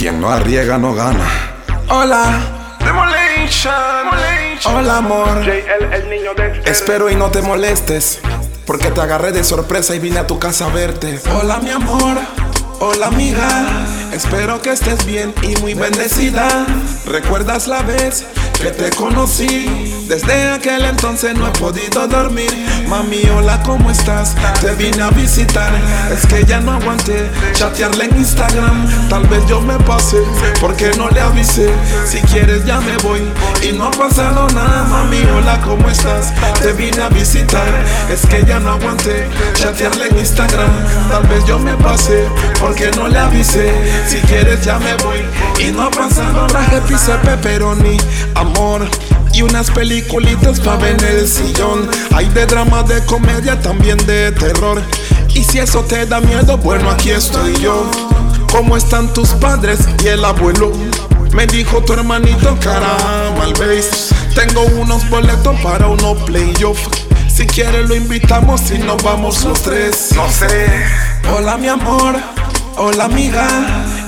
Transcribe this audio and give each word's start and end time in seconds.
Quien 0.00 0.18
no 0.18 0.30
arriesga 0.30 0.78
no 0.78 0.94
gana. 0.94 1.28
Hola. 1.90 2.78
Demolition. 2.82 3.74
Hola 4.64 4.96
amor. 4.96 5.44
JL, 5.44 5.92
el 5.92 6.08
niño 6.08 6.32
de 6.32 6.62
Espero 6.64 7.10
y 7.10 7.16
no 7.16 7.30
te 7.30 7.42
molestes. 7.42 8.18
Porque 8.64 8.90
te 8.90 8.98
agarré 8.98 9.30
de 9.32 9.44
sorpresa 9.44 9.94
y 9.94 9.98
vine 9.98 10.20
a 10.20 10.26
tu 10.26 10.38
casa 10.38 10.64
a 10.64 10.68
verte. 10.70 11.20
Hola 11.38 11.58
mi 11.58 11.68
amor. 11.68 12.16
Hola 12.78 13.08
amiga. 13.08 13.66
Espero 14.10 14.62
que 14.62 14.72
estés 14.72 15.04
bien 15.04 15.34
y 15.42 15.54
muy 15.56 15.74
bendecida. 15.74 16.64
¿Recuerdas 17.04 17.66
la 17.66 17.82
vez 17.82 18.24
que 18.58 18.70
te 18.70 18.88
conocí? 18.96 19.99
Desde 20.10 20.50
aquel 20.50 20.84
entonces 20.86 21.36
no 21.36 21.46
he 21.46 21.50
podido 21.52 22.08
dormir. 22.08 22.50
Mami, 22.88 23.22
hola, 23.36 23.62
¿cómo 23.62 23.92
estás? 23.92 24.34
Te 24.60 24.72
vine 24.72 25.00
a 25.04 25.10
visitar. 25.10 25.72
Es 26.12 26.26
que 26.26 26.44
ya 26.44 26.58
no 26.58 26.72
aguanté 26.72 27.30
chatearle 27.52 28.06
en 28.06 28.16
Instagram. 28.16 29.08
Tal 29.08 29.24
vez 29.28 29.46
yo 29.46 29.60
me 29.60 29.78
pase 29.78 30.16
porque 30.60 30.90
no 30.98 31.08
le 31.10 31.20
avisé. 31.20 31.72
Si 32.04 32.18
quieres 32.22 32.64
ya 32.64 32.80
me 32.80 32.96
voy 33.04 33.20
y 33.62 33.70
no 33.70 33.84
ha 33.84 33.90
pasado 33.92 34.48
nada. 34.48 34.82
Mami, 34.82 35.22
hola, 35.32 35.60
¿cómo 35.60 35.88
estás? 35.88 36.32
Te 36.60 36.72
vine 36.72 37.00
a 37.02 37.08
visitar. 37.08 37.68
Es 38.12 38.26
que 38.26 38.44
ya 38.44 38.58
no 38.58 38.72
aguanté 38.72 39.28
chatearle 39.54 40.08
en 40.08 40.18
Instagram. 40.18 40.72
Tal 41.08 41.22
vez 41.28 41.44
yo 41.44 41.56
me 41.60 41.74
pase 41.74 42.26
porque 42.58 42.90
no 42.96 43.06
le 43.06 43.16
avisé. 43.20 43.72
Si 44.08 44.16
quieres 44.22 44.64
ya 44.64 44.76
me 44.80 44.92
voy 45.04 45.20
y 45.60 45.70
no 45.70 45.84
ha 45.84 45.90
pasado 45.92 46.48
nada. 46.48 46.80
Pizza 46.88 47.22
pepperoni, 47.22 47.96
amor. 48.34 48.88
Y 49.32 49.42
unas 49.42 49.70
peliculitas 50.00 50.60
pa' 50.60 50.76
ver 50.76 50.96
en 51.02 51.18
el 51.18 51.28
sillón. 51.28 51.88
Hay 52.14 52.28
de 52.30 52.46
drama, 52.46 52.82
de 52.82 53.04
comedia, 53.04 53.60
también 53.60 53.98
de 54.06 54.32
terror. 54.32 54.82
Y 55.34 55.44
si 55.44 55.58
eso 55.58 55.82
te 55.82 56.06
da 56.06 56.20
miedo, 56.20 56.56
bueno, 56.58 56.90
aquí 56.90 57.10
estoy 57.10 57.54
yo. 57.60 57.90
¿Cómo 58.50 58.76
están 58.76 59.12
tus 59.12 59.30
padres 59.30 59.80
y 60.02 60.08
el 60.08 60.24
abuelo? 60.24 60.72
Me 61.32 61.46
dijo 61.46 61.82
tu 61.82 61.92
hermanito, 61.92 62.56
caramba, 62.60 63.44
al. 63.44 63.52
Tengo 64.34 64.62
unos 64.80 65.08
boletos 65.10 65.58
para 65.60 65.86
unos 65.86 66.22
playoff. 66.22 66.78
Si 67.28 67.46
quieres 67.46 67.88
lo 67.88 67.94
invitamos 67.94 68.70
y 68.70 68.78
nos 68.78 69.02
vamos 69.02 69.44
los 69.44 69.62
tres. 69.62 70.10
No 70.14 70.28
sé. 70.30 70.68
Hola 71.36 71.56
mi 71.56 71.68
amor, 71.68 72.16
hola 72.76 73.04
amiga, 73.04 73.46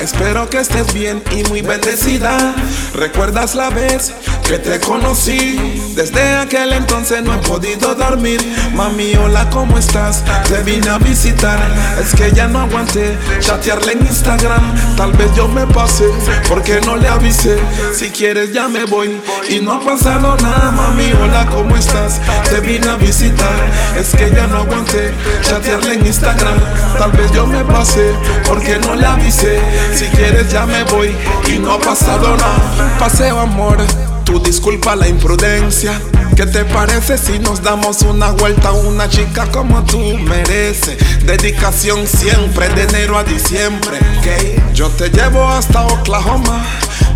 espero 0.00 0.48
que 0.48 0.58
estés 0.58 0.92
bien 0.92 1.22
y 1.30 1.42
muy 1.48 1.62
bendecida. 1.62 2.54
¿Recuerdas 2.94 3.54
la 3.54 3.70
vez 3.70 4.12
que 4.46 4.58
te 4.58 4.80
conocí? 4.80 5.58
Desde 5.94 6.36
aquel 6.36 6.72
entonces 6.72 7.22
no 7.22 7.34
he 7.34 7.38
podido 7.38 7.94
dormir. 7.94 8.40
Mami, 8.74 9.14
hola, 9.16 9.48
¿cómo 9.50 9.78
estás? 9.78 10.24
Te 10.48 10.62
vine 10.62 10.88
a 10.88 10.98
visitar. 10.98 11.58
Es 12.00 12.14
que 12.14 12.32
ya 12.32 12.48
no 12.48 12.60
aguanté 12.60 13.16
chatearle 13.40 13.92
en 13.92 14.06
Instagram. 14.06 14.96
Tal 14.96 15.12
vez 15.12 15.34
yo 15.34 15.48
me 15.48 15.66
pase 15.66 16.06
porque 16.48 16.80
no 16.80 16.96
le 16.96 17.08
avisé. 17.08 17.58
Si 17.94 18.10
quieres 18.10 18.52
ya 18.52 18.68
me 18.68 18.84
voy 18.84 19.20
y 19.48 19.60
no 19.60 19.74
ha 19.74 19.80
pasado 19.80 20.36
nada. 20.36 20.70
Mami, 20.70 21.12
hola, 21.22 21.46
¿cómo 21.46 21.76
estás? 21.76 22.20
Te 22.48 22.60
vine 22.60 22.88
a 22.88 22.96
visitar. 22.96 23.54
Es 23.98 24.14
que 24.14 24.30
ya 24.30 24.46
no 24.46 24.58
aguanté 24.58 25.12
chatearle 25.42 25.94
en 25.94 26.06
Instagram. 26.06 26.58
Tal 26.98 27.12
vez 27.12 27.30
yo 27.32 27.46
me 27.46 27.64
pase 27.64 28.12
porque 28.46 28.78
no 28.78 28.94
le 28.94 29.06
avisé. 29.06 29.60
Si 29.94 30.06
quieres 30.06 30.50
ya 30.52 30.66
me 30.66 30.84
voy 30.84 31.14
y 31.48 31.58
no 31.58 31.72
ha 31.72 31.78
pasado 31.78 32.36
nada. 32.36 32.96
Paseo 32.98 33.38
amor, 33.38 33.76
tu 34.24 34.40
disculpa 34.40 34.94
la 34.96 35.08
imprudencia. 35.08 36.00
¿Qué 36.36 36.46
te 36.46 36.64
parece 36.64 37.18
si 37.18 37.38
nos 37.38 37.62
damos 37.62 38.02
una 38.02 38.30
vuelta 38.30 38.68
a 38.68 38.72
una 38.72 39.08
chica 39.08 39.46
como 39.50 39.84
tú 39.84 39.98
mereces? 39.98 40.96
Dedicación 41.26 42.06
siempre, 42.06 42.68
de 42.70 42.84
enero 42.84 43.18
a 43.18 43.24
diciembre. 43.24 43.98
¿ok? 44.18 44.72
Yo 44.72 44.88
te 44.88 45.10
llevo 45.10 45.46
hasta 45.46 45.84
Oklahoma. 45.84 46.64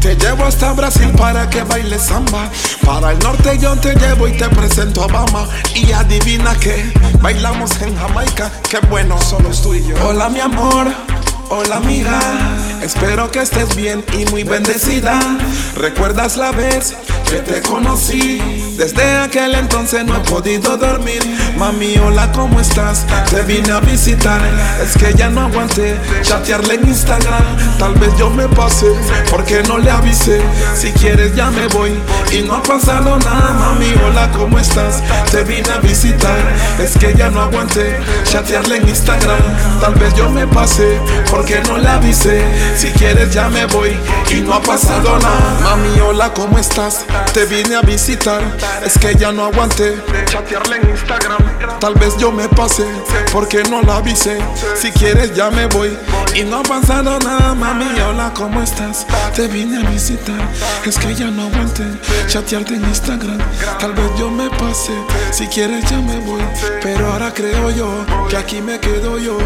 Te 0.00 0.16
llevo 0.16 0.44
hasta 0.44 0.72
Brasil 0.72 1.12
para 1.16 1.48
que 1.48 1.62
bailes 1.62 2.02
samba. 2.02 2.50
Para 2.84 3.12
el 3.12 3.18
norte 3.20 3.56
yo 3.58 3.76
te 3.76 3.94
llevo 3.94 4.26
y 4.26 4.32
te 4.32 4.48
presento 4.48 5.02
a 5.02 5.06
Obama. 5.06 5.46
Y 5.74 5.92
adivina 5.92 6.56
que 6.58 6.92
bailamos 7.20 7.80
en 7.82 7.96
Jamaica. 7.96 8.50
Qué 8.68 8.78
bueno, 8.88 9.20
solo 9.20 9.50
tú 9.50 9.74
y 9.74 9.86
yo. 9.86 9.94
Hola 10.04 10.28
mi 10.28 10.40
amor. 10.40 10.88
Hola 11.54 11.76
amiga, 11.76 12.18
espero 12.80 13.30
que 13.30 13.42
estés 13.42 13.76
bien 13.76 14.02
y 14.18 14.24
muy 14.30 14.42
bendecida. 14.42 15.20
¿Recuerdas 15.76 16.38
la 16.38 16.50
vez 16.50 16.96
que 17.28 17.40
te 17.40 17.60
conocí? 17.60 18.71
Desde 18.82 19.16
aquel 19.16 19.54
entonces 19.54 20.04
no 20.04 20.16
he 20.16 20.20
podido 20.28 20.76
dormir. 20.76 21.22
Mami, 21.56 21.98
hola, 21.98 22.32
¿cómo 22.32 22.58
estás? 22.58 23.06
Te 23.30 23.42
vine 23.42 23.70
a 23.70 23.78
visitar. 23.78 24.40
Es 24.82 25.00
que 25.00 25.14
ya 25.14 25.28
no 25.28 25.42
aguanté 25.42 25.96
chatearle 26.22 26.74
en 26.74 26.88
Instagram. 26.88 27.78
Tal 27.78 27.94
vez 27.94 28.10
yo 28.18 28.28
me 28.28 28.48
pase 28.48 28.92
porque 29.30 29.62
no 29.68 29.78
le 29.78 29.88
avisé. 29.88 30.42
Si 30.74 30.90
quieres 30.94 31.32
ya 31.36 31.48
me 31.52 31.68
voy 31.68 31.92
y 32.32 32.42
no 32.42 32.56
ha 32.56 32.62
pasado 32.64 33.16
nada. 33.20 33.52
Mami, 33.52 33.94
hola, 34.04 34.28
¿cómo 34.32 34.58
estás? 34.58 35.00
Te 35.30 35.44
vine 35.44 35.70
a 35.70 35.78
visitar. 35.78 36.40
Es 36.82 36.98
que 36.98 37.14
ya 37.14 37.30
no 37.30 37.40
aguanté 37.40 38.00
chatearle 38.24 38.78
en 38.78 38.88
Instagram. 38.88 39.38
Tal 39.80 39.94
vez 39.94 40.12
yo 40.14 40.28
me 40.28 40.44
pase 40.48 40.98
porque 41.30 41.60
no 41.68 41.78
le 41.78 41.88
avisé. 41.88 42.44
Si 42.76 42.88
quieres 42.88 43.32
ya 43.32 43.48
me 43.48 43.64
voy 43.66 43.96
y 44.28 44.40
no 44.40 44.54
ha 44.54 44.60
pasado 44.60 45.20
nada. 45.20 45.58
Mami, 45.62 46.00
hola, 46.00 46.34
¿cómo 46.34 46.58
estás? 46.58 47.04
Te 47.32 47.44
vine 47.44 47.76
a 47.76 47.82
visitar. 47.82 48.42
Es 48.84 48.98
que 48.98 49.14
ya 49.14 49.32
no 49.32 49.44
aguanté 49.44 49.94
Chatearle 50.26 50.76
en 50.76 50.90
Instagram. 50.90 51.38
Tal 51.78 51.94
vez 51.94 52.16
yo 52.16 52.32
me 52.32 52.48
pase 52.48 52.84
porque 53.32 53.62
no 53.64 53.82
la 53.82 53.96
avisé. 53.96 54.38
Si 54.74 54.90
quieres 54.92 55.34
ya 55.34 55.50
me 55.50 55.66
voy 55.66 55.96
y 56.34 56.42
no 56.42 56.58
ha 56.58 56.62
pasado 56.62 57.18
nada, 57.18 57.54
mami. 57.54 57.86
Hola, 58.00 58.32
¿cómo 58.34 58.62
estás? 58.62 59.06
Te 59.34 59.48
vine 59.48 59.84
a 59.84 59.90
visitar. 59.90 60.40
Es 60.84 60.98
que 60.98 61.14
ya 61.14 61.30
no 61.30 61.42
aguanté 61.42 61.84
chatearte 62.26 62.74
en 62.74 62.84
Instagram. 62.84 63.38
Tal 63.78 63.92
vez 63.92 64.10
yo 64.18 64.30
me 64.30 64.48
pase. 64.50 64.92
Si 65.30 65.46
quieres 65.48 65.84
ya 65.90 65.98
me 65.98 66.18
voy. 66.20 66.42
Pero 66.82 67.12
ahora 67.12 67.32
creo 67.32 67.70
yo 67.70 68.06
que 68.28 68.36
aquí 68.36 68.60
me 68.60 68.80
quedo 68.80 69.18
yo. 69.18 69.38